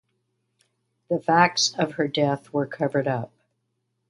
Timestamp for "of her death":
1.77-2.51